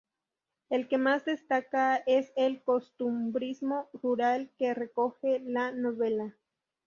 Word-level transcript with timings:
El 0.71 0.87
que 0.87 0.97
más 0.97 1.25
destaca 1.25 1.97
es 2.07 2.33
el 2.35 2.63
costumbrismo 2.63 3.87
rural 4.01 4.49
que 4.57 4.73
recoge 4.73 5.39
la 5.41 5.71
novela. 5.71 6.35